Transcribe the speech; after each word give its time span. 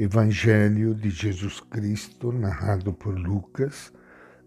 Evangelho 0.00 0.94
de 0.94 1.10
Jesus 1.10 1.58
Cristo, 1.58 2.30
narrado 2.30 2.92
por 2.92 3.18
Lucas, 3.18 3.92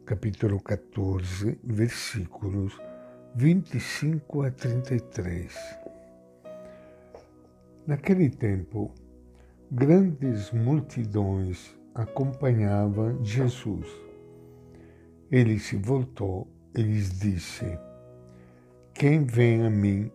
capítulo 0.05 0.61
14, 0.61 1.59
versículos 1.61 2.79
25 3.35 4.43
a 4.43 4.51
33. 4.51 5.53
Naquele 7.85 8.29
tempo, 8.29 8.95
grandes 9.69 10.51
multidões 10.51 11.77
acompanhavam 11.93 13.21
Jesus. 13.21 13.87
Ele 15.29 15.59
se 15.59 15.75
voltou 15.75 16.47
e 16.73 16.81
lhes 16.81 17.19
disse: 17.19 17.77
Quem 18.93 19.25
vem 19.25 19.65
a 19.65 19.69
mim 19.69 20.09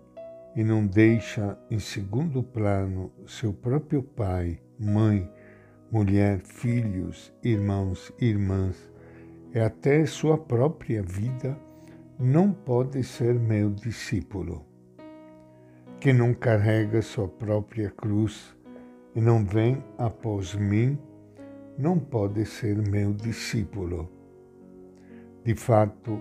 e 0.56 0.64
não 0.64 0.86
deixa 0.86 1.58
em 1.70 1.78
segundo 1.78 2.42
plano 2.42 3.12
seu 3.26 3.52
próprio 3.52 4.02
pai, 4.02 4.62
mãe, 4.78 5.30
mulher, 5.90 6.40
filhos, 6.40 7.32
irmãos, 7.42 8.12
irmãs, 8.20 8.90
e 9.54 9.58
até 9.58 10.04
sua 10.04 10.36
própria 10.36 11.02
vida, 11.02 11.58
não 12.18 12.52
pode 12.52 13.02
ser 13.04 13.34
meu 13.34 13.70
discípulo. 13.70 14.64
Que 16.00 16.12
não 16.12 16.34
carrega 16.34 17.00
sua 17.02 17.28
própria 17.28 17.90
cruz 17.90 18.54
e 19.14 19.20
não 19.20 19.44
vem 19.44 19.82
após 19.96 20.54
mim, 20.54 20.98
não 21.78 21.98
pode 21.98 22.44
ser 22.44 22.76
meu 22.76 23.12
discípulo. 23.12 24.10
De 25.44 25.54
fato, 25.54 26.20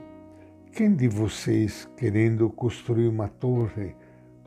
quem 0.72 0.94
de 0.94 1.08
vocês, 1.08 1.90
querendo 1.98 2.50
construir 2.50 3.08
uma 3.08 3.28
torre, 3.28 3.95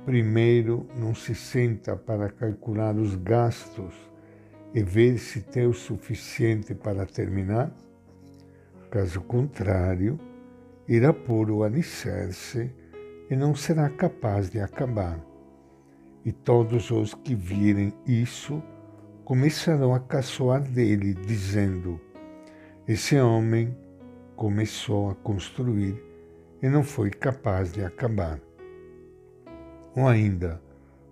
primeiro 0.09 0.87
não 0.97 1.15
se 1.15 1.35
senta 1.35 1.95
para 1.95 2.31
calcular 2.31 2.97
os 2.97 3.15
gastos 3.15 3.95
e 4.73 4.83
ver 4.83 5.19
se 5.19 5.43
tem 5.43 5.67
o 5.67 5.75
suficiente 5.75 6.75
para 6.75 7.05
terminar? 7.05 7.71
Caso 8.91 9.21
contrário, 9.21 10.19
irá 10.89 11.13
pôr 11.13 11.51
o 11.51 11.63
alicerce 11.63 12.73
e 13.29 13.37
não 13.37 13.55
será 13.55 13.91
capaz 13.91 14.49
de 14.49 14.59
acabar. 14.59 15.21
E 16.25 16.33
todos 16.33 16.91
os 16.91 17.13
que 17.13 17.35
virem 17.35 17.93
isso 18.07 18.63
começarão 19.27 19.93
a 19.93 20.01
caçoar 20.01 20.63
dele, 20.63 21.13
dizendo: 21.13 22.01
Esse 22.89 23.21
homem 23.21 23.77
começou 24.35 25.11
a 25.11 25.15
construir 25.17 26.03
e 26.63 26.69
não 26.71 26.83
foi 26.83 27.11
capaz 27.11 27.75
de 27.75 27.85
acabar. 27.85 28.48
Ou 29.99 30.07
ainda, 30.07 30.63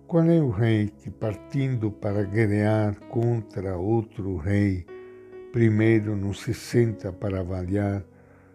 qual 0.07 0.23
é 0.29 0.39
o 0.39 0.49
rei 0.49 0.87
que, 0.87 1.11
partindo 1.11 1.91
para 1.91 2.23
guerrear 2.23 2.95
contra 3.09 3.75
outro 3.75 4.37
rei, 4.37 4.85
primeiro 5.51 6.15
não 6.15 6.33
se 6.33 6.53
senta 6.53 7.11
para 7.11 7.41
avaliar 7.41 8.01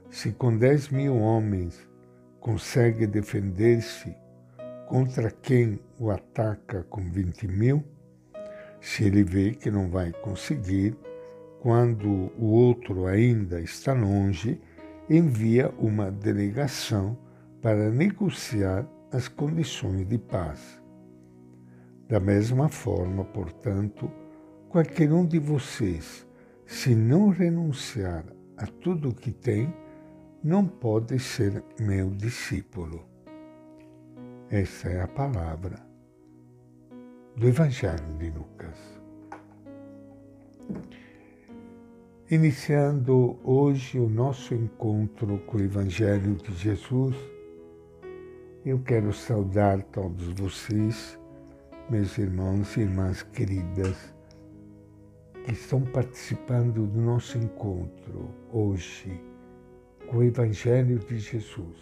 se 0.08 0.32
com 0.32 0.56
dez 0.56 0.88
mil 0.88 1.18
homens 1.18 1.86
consegue 2.40 3.06
defender-se 3.06 4.16
contra 4.88 5.30
quem 5.30 5.78
o 5.98 6.10
ataca 6.10 6.82
com 6.84 7.02
vinte 7.10 7.46
mil? 7.46 7.84
Se 8.80 9.04
ele 9.04 9.24
vê 9.24 9.50
que 9.50 9.70
não 9.70 9.90
vai 9.90 10.12
conseguir, 10.12 10.96
quando 11.60 12.32
o 12.38 12.46
outro 12.46 13.04
ainda 13.04 13.60
está 13.60 13.92
longe, 13.92 14.58
envia 15.10 15.68
uma 15.78 16.10
delegação 16.10 17.18
para 17.60 17.90
negociar 17.90 18.88
as 19.12 19.28
condições 19.28 20.06
de 20.08 20.16
paz. 20.16 20.82
Da 22.08 22.18
mesma 22.18 22.68
forma, 22.68 23.24
portanto, 23.24 24.10
qualquer 24.68 25.12
um 25.12 25.26
de 25.26 25.38
vocês, 25.38 26.26
se 26.66 26.94
não 26.94 27.28
renunciar 27.28 28.24
a 28.56 28.66
tudo 28.66 29.10
o 29.10 29.14
que 29.14 29.30
tem, 29.30 29.72
não 30.42 30.66
pode 30.66 31.18
ser 31.18 31.62
meu 31.78 32.10
discípulo. 32.10 33.06
Essa 34.50 34.88
é 34.88 35.02
a 35.02 35.08
palavra 35.08 35.76
do 37.36 37.46
Evangelho 37.46 38.16
de 38.18 38.30
Lucas. 38.30 39.00
Iniciando 42.30 43.38
hoje 43.44 43.98
o 43.98 44.08
nosso 44.08 44.54
encontro 44.54 45.38
com 45.40 45.58
o 45.58 45.62
Evangelho 45.62 46.34
de 46.36 46.54
Jesus, 46.54 47.14
eu 48.64 48.78
quero 48.78 49.12
saudar 49.12 49.82
todos 49.82 50.28
vocês, 50.34 51.18
meus 51.90 52.16
irmãos 52.16 52.76
e 52.76 52.82
irmãs 52.82 53.20
queridas, 53.20 54.14
que 55.44 55.50
estão 55.50 55.80
participando 55.80 56.86
do 56.86 57.00
nosso 57.00 57.38
encontro 57.38 58.30
hoje 58.52 59.20
com 60.08 60.18
o 60.18 60.22
Evangelho 60.22 61.00
de 61.00 61.18
Jesus. 61.18 61.76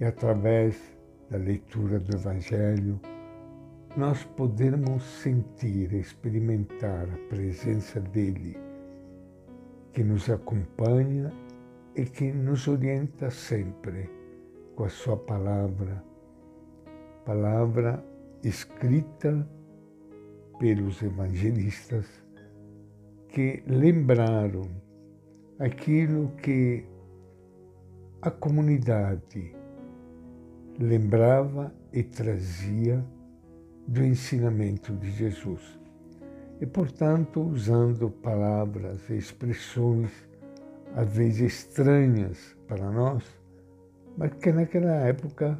E 0.00 0.04
através 0.04 0.82
da 1.30 1.38
leitura 1.38 2.00
do 2.00 2.16
Evangelho, 2.16 2.98
nós 3.96 4.24
podemos 4.24 5.04
sentir, 5.04 5.92
experimentar 5.92 7.04
a 7.08 7.28
presença 7.28 8.00
dele, 8.00 8.58
que 9.92 10.02
nos 10.02 10.28
acompanha 10.28 11.32
e 11.94 12.04
que 12.04 12.32
nos 12.32 12.66
orienta 12.66 13.30
sempre 13.30 14.23
com 14.74 14.84
a 14.84 14.88
sua 14.88 15.16
palavra, 15.16 16.02
palavra 17.24 18.04
escrita 18.42 19.48
pelos 20.58 21.02
evangelistas 21.02 22.06
que 23.28 23.62
lembraram 23.66 24.62
aquilo 25.58 26.28
que 26.42 26.84
a 28.22 28.30
comunidade 28.30 29.54
lembrava 30.78 31.72
e 31.92 32.02
trazia 32.02 33.04
do 33.86 34.02
ensinamento 34.02 34.92
de 34.94 35.10
Jesus. 35.10 35.78
E, 36.60 36.66
portanto, 36.66 37.40
usando 37.40 38.10
palavras 38.10 39.08
e 39.10 39.16
expressões 39.16 40.10
às 40.94 41.08
vezes 41.14 41.40
estranhas 41.40 42.56
para 42.66 42.90
nós, 42.90 43.24
mas 44.16 44.32
que 44.34 44.52
naquela 44.52 44.94
época 45.06 45.58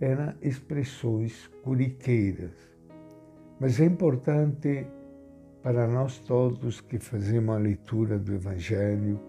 eram 0.00 0.34
expressões 0.42 1.48
curiqueiras. 1.62 2.52
Mas 3.60 3.78
é 3.80 3.84
importante 3.84 4.86
para 5.62 5.86
nós 5.86 6.18
todos 6.18 6.80
que 6.80 6.98
fazemos 6.98 7.54
a 7.54 7.58
leitura 7.58 8.18
do 8.18 8.34
Evangelho 8.34 9.20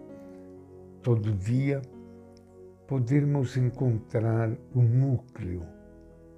todo 1.04 1.34
dia, 1.34 1.82
podermos 2.88 3.58
encontrar 3.58 4.50
o 4.74 4.82
núcleo 4.82 5.64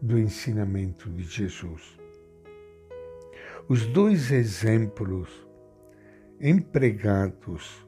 do 0.02 0.18
ensinamento 0.18 1.10
de 1.12 1.24
Jesus. 1.24 1.98
Os 3.70 3.86
dois 3.88 4.32
exemplos 4.32 5.48
empregados 6.42 7.88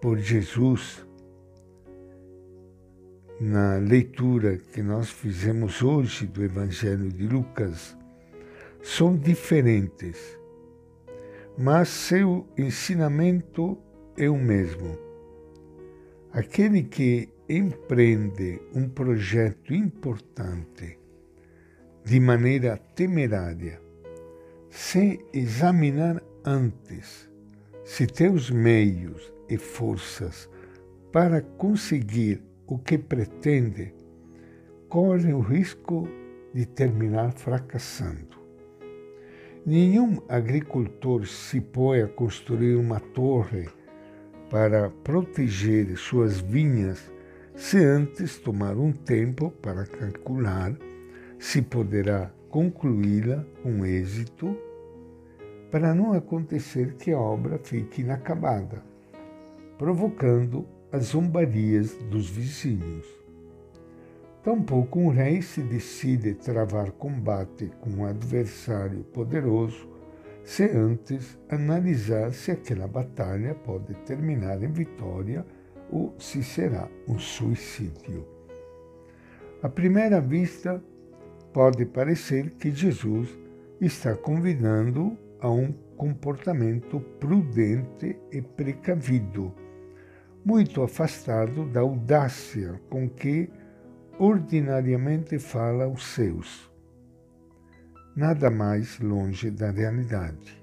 por 0.00 0.18
Jesus 0.18 1.06
na 3.42 3.76
leitura 3.76 4.56
que 4.56 4.80
nós 4.80 5.10
fizemos 5.10 5.82
hoje 5.82 6.28
do 6.28 6.44
Evangelho 6.44 7.10
de 7.10 7.26
Lucas 7.26 7.96
são 8.80 9.16
diferentes, 9.16 10.38
mas 11.58 11.88
seu 11.88 12.46
ensinamento 12.56 13.76
é 14.16 14.30
o 14.30 14.36
mesmo. 14.36 14.96
Aquele 16.32 16.84
que 16.84 17.30
empreende 17.48 18.62
um 18.72 18.88
projeto 18.88 19.74
importante 19.74 20.96
de 22.04 22.20
maneira 22.20 22.76
temerária, 22.94 23.80
sem 24.70 25.18
examinar 25.32 26.22
antes 26.44 27.28
se 27.84 28.06
tem 28.06 28.30
os 28.30 28.48
meios 28.50 29.32
e 29.48 29.58
forças 29.58 30.48
para 31.10 31.42
conseguir 31.42 32.40
o 32.72 32.78
que 32.78 32.96
pretende, 32.96 33.92
corre 34.88 35.30
o 35.34 35.40
risco 35.40 36.08
de 36.54 36.64
terminar 36.64 37.32
fracassando. 37.32 38.38
Nenhum 39.66 40.22
agricultor 40.26 41.26
se 41.26 41.60
põe 41.60 42.00
a 42.00 42.08
construir 42.08 42.76
uma 42.76 42.98
torre 42.98 43.68
para 44.48 44.88
proteger 44.88 45.98
suas 45.98 46.40
vinhas 46.40 47.12
se 47.54 47.76
antes 47.76 48.38
tomar 48.38 48.78
um 48.78 48.90
tempo 48.90 49.50
para 49.60 49.84
calcular 49.84 50.74
se 51.38 51.60
poderá 51.60 52.32
concluí-la 52.48 53.44
com 53.62 53.84
êxito, 53.84 54.56
para 55.70 55.94
não 55.94 56.14
acontecer 56.14 56.94
que 56.94 57.12
a 57.12 57.18
obra 57.18 57.58
fique 57.58 58.00
inacabada, 58.00 58.82
provocando 59.76 60.66
as 60.92 61.06
zombarias 61.06 61.96
dos 62.10 62.28
vizinhos. 62.28 63.06
Tampouco 64.44 64.98
um 64.98 65.08
rei 65.08 65.40
se 65.40 65.62
decide 65.62 66.34
travar 66.34 66.90
combate 66.92 67.70
com 67.80 67.90
um 67.90 68.04
adversário 68.04 69.02
poderoso 69.04 69.88
se 70.44 70.64
antes 70.64 71.38
analisar 71.48 72.32
se 72.32 72.50
aquela 72.50 72.86
batalha 72.86 73.54
pode 73.54 73.94
terminar 74.04 74.62
em 74.62 74.72
vitória 74.72 75.46
ou 75.90 76.14
se 76.18 76.42
será 76.42 76.88
um 77.06 77.18
suicídio. 77.18 78.26
À 79.62 79.68
primeira 79.68 80.20
vista, 80.20 80.82
pode 81.52 81.86
parecer 81.86 82.50
que 82.52 82.70
Jesus 82.70 83.28
está 83.80 84.16
convidando 84.16 85.16
a 85.40 85.48
um 85.50 85.72
comportamento 85.96 86.98
prudente 87.20 88.18
e 88.32 88.42
precavido, 88.42 89.54
muito 90.44 90.82
afastado 90.82 91.64
da 91.66 91.80
audácia 91.80 92.80
com 92.90 93.08
que 93.08 93.48
ordinariamente 94.18 95.38
fala 95.38 95.84
aos 95.84 96.06
seus. 96.06 96.70
Nada 98.14 98.50
mais 98.50 98.98
longe 99.00 99.50
da 99.50 99.70
realidade. 99.70 100.62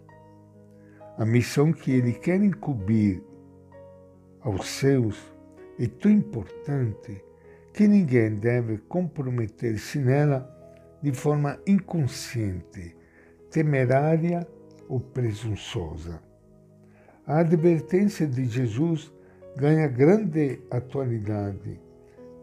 A 1.18 1.26
missão 1.26 1.74
que 1.74 1.92
ele 1.92 2.14
quer 2.14 2.42
incumbir 2.42 3.24
aos 4.42 4.68
seus 4.68 5.18
é 5.80 5.88
tão 5.88 6.12
importante 6.12 7.24
que 7.74 7.88
ninguém 7.88 8.36
deve 8.36 8.78
comprometer-se 8.78 10.00
nela 10.00 10.56
de 11.02 11.12
forma 11.14 11.58
inconsciente, 11.66 12.96
temerária 13.50 14.46
ou 14.88 15.00
presunçosa. 15.00 16.22
A 17.25 17.40
advertência 17.40 18.28
de 18.28 18.46
Jesus 18.46 19.12
ganha 19.57 19.88
grande 19.88 20.62
atualidade 20.72 21.80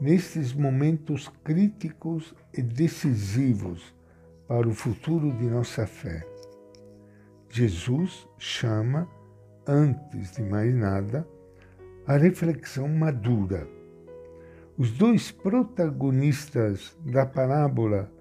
nestes 0.01 0.53
momentos 0.53 1.29
críticos 1.43 2.35
e 2.53 2.63
decisivos 2.63 3.95
para 4.47 4.69
o 4.69 4.75
futuro 4.75 5.33
de 5.33 5.47
nossa 5.47 5.87
fé. 5.87 6.27
Jesus 7.49 8.29
chama, 8.39 9.09
antes 9.67 10.33
de 10.33 10.43
mais 10.43 10.75
nada, 10.75 11.27
a 12.07 12.17
reflexão 12.17 12.89
madura. 12.89 13.67
Os 14.77 14.93
dois 14.93 15.33
protagonistas 15.33 16.97
da 17.01 17.25
parábola 17.25 18.13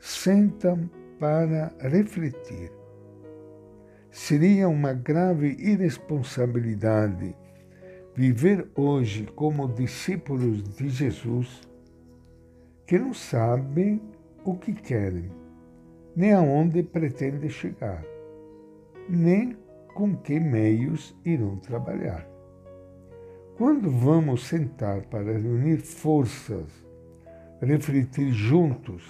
sentam 0.00 0.90
para 1.18 1.72
refletir. 1.78 2.72
Seria 4.10 4.68
uma 4.68 4.92
grave 4.92 5.56
irresponsabilidade 5.58 7.36
viver 8.20 8.70
hoje 8.74 9.24
como 9.34 9.66
discípulos 9.66 10.62
de 10.76 10.90
Jesus 10.90 11.66
que 12.86 12.98
não 12.98 13.14
sabem 13.14 13.98
o 14.44 14.54
que 14.58 14.74
querem, 14.74 15.30
nem 16.14 16.34
aonde 16.34 16.82
pretendem 16.82 17.48
chegar, 17.48 18.04
nem 19.08 19.56
com 19.94 20.14
que 20.14 20.38
meios 20.38 21.16
irão 21.24 21.56
trabalhar. 21.56 22.28
Quando 23.56 23.90
vamos 23.90 24.46
sentar 24.46 25.00
para 25.06 25.38
reunir 25.38 25.78
forças, 25.78 26.68
refletir 27.62 28.32
juntos 28.32 29.02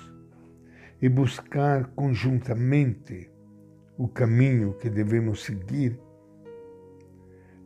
e 1.03 1.09
buscar 1.09 1.89
conjuntamente 1.97 3.29
o 3.99 4.07
caminho 4.07 4.75
que 4.75 4.89
devemos 4.89 5.43
seguir, 5.43 5.99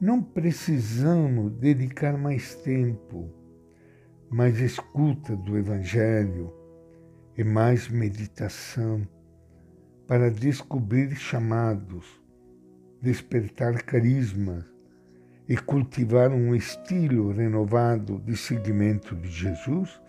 não 0.00 0.22
precisamos 0.22 1.52
dedicar 1.52 2.18
mais 2.18 2.54
tempo, 2.56 3.30
mais 4.28 4.58
escuta 4.60 5.36
do 5.36 5.56
Evangelho 5.56 6.52
e 7.36 7.44
mais 7.44 7.88
meditação 7.88 9.06
para 10.06 10.30
descobrir 10.30 11.14
chamados, 11.14 12.20
despertar 13.00 13.82
carismas 13.82 14.64
e 15.48 15.56
cultivar 15.56 16.30
um 16.32 16.54
estilo 16.54 17.32
renovado 17.32 18.18
de 18.18 18.36
seguimento 18.36 19.14
de 19.14 19.30
Jesus? 19.30 20.00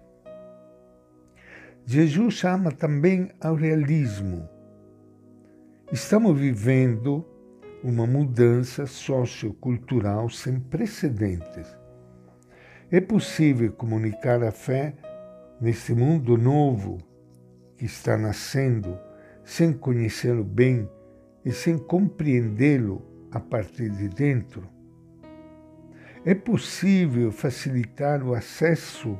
Jesus 1.86 2.34
chama 2.34 2.72
também 2.72 3.30
ao 3.40 3.54
realismo. 3.54 4.50
Estamos 5.92 6.40
vivendo 6.40 7.24
uma 7.86 8.08
mudança 8.08 8.88
sociocultural 8.88 10.28
sem 10.28 10.60
precedentes. 10.60 11.68
É 12.90 13.00
possível 13.00 13.72
comunicar 13.74 14.44
a 14.44 14.52
fé 14.52 14.96
neste 15.62 15.94
mundo 15.94 16.36
novo 16.36 16.98
que 17.78 17.86
está 17.86 18.18
nascendo 18.18 18.98
sem 19.44 19.72
conhecê-lo 19.72 20.44
bem 20.44 20.90
e 21.46 21.52
sem 21.52 21.78
compreendê-lo 21.78 23.06
a 23.32 23.40
partir 23.40 23.92
de 23.92 24.10
dentro? 24.10 24.68
É 26.26 26.34
possível 26.34 27.31
facilitar 27.31 28.24
o 28.24 28.34
acesso 28.34 29.16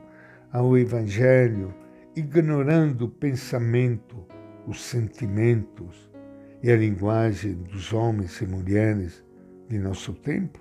ao 0.52 0.76
Evangelho 0.76 1.72
ignorando 2.16 3.06
o 3.06 3.10
pensamento, 3.10 4.26
os 4.66 4.82
sentimentos 4.82 6.15
e 6.62 6.72
a 6.72 6.75
linguagem 6.75 7.54
dos 7.54 7.94
homens 7.94 8.40
e 8.42 8.46
mulheres 8.46 9.24
de 9.69 9.78
nosso 9.78 10.13
tempo? 10.13 10.60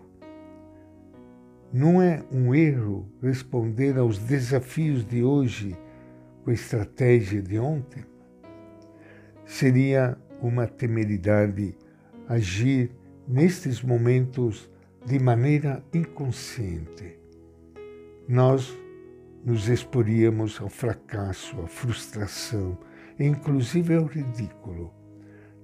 Não 1.73 2.01
é 2.01 2.23
um 2.31 2.55
erro 2.55 3.09
responder 3.21 3.99
aos 3.99 4.19
desafios 4.19 5.05
de 5.05 5.23
hoje 5.23 5.77
com 6.45 6.51
a 6.51 6.55
estratégia 6.55 7.43
de 7.43 7.59
ontem? 7.59 8.05
Seria 9.45 10.17
uma 10.41 10.67
temeridade 10.67 11.77
agir 12.29 12.91
nestes 13.27 13.83
momentos 13.83 14.71
de 15.05 15.19
maneira 15.19 15.85
inconsciente. 15.93 17.19
Nós 18.29 18.73
nos 19.45 19.69
exporíamos 19.69 20.61
ao 20.61 20.69
fracasso, 20.69 21.61
à 21.61 21.67
frustração 21.67 22.79
e 23.19 23.25
inclusive 23.25 23.95
ao 23.95 24.05
ridículo 24.05 24.93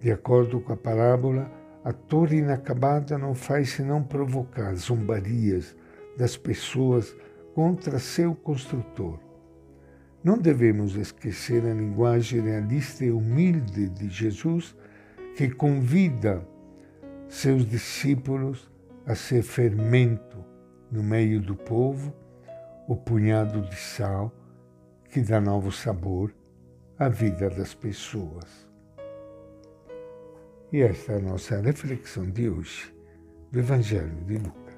de 0.00 0.10
acordo 0.10 0.60
com 0.60 0.72
a 0.72 0.76
parábola, 0.76 1.50
a 1.84 1.92
torre 1.92 2.38
inacabada 2.38 3.18
não 3.18 3.34
faz 3.34 3.70
senão 3.70 4.02
provocar 4.02 4.74
zombarias 4.74 5.76
das 6.16 6.36
pessoas 6.36 7.14
contra 7.54 7.98
seu 7.98 8.34
construtor. 8.34 9.18
Não 10.22 10.36
devemos 10.36 10.96
esquecer 10.96 11.64
a 11.64 11.72
linguagem 11.72 12.40
realista 12.40 13.04
e 13.04 13.10
humilde 13.10 13.88
de 13.88 14.08
Jesus, 14.08 14.76
que 15.36 15.48
convida 15.50 16.46
seus 17.28 17.66
discípulos 17.66 18.70
a 19.06 19.14
ser 19.14 19.42
fermento 19.42 20.44
no 20.90 21.02
meio 21.02 21.40
do 21.40 21.54
povo, 21.54 22.12
o 22.86 22.96
punhado 22.96 23.62
de 23.62 23.76
sal 23.76 24.34
que 25.10 25.20
dá 25.20 25.40
novo 25.40 25.72
sabor 25.72 26.34
à 26.98 27.08
vida 27.08 27.48
das 27.48 27.72
pessoas. 27.72 28.69
E 30.72 30.82
esta 30.82 31.14
é 31.14 31.16
a 31.16 31.20
nossa 31.20 31.60
reflexão 31.60 32.30
de 32.30 32.48
hoje 32.48 32.94
do 33.50 33.58
Evangelho 33.58 34.14
de 34.24 34.38
Lucas. 34.38 34.69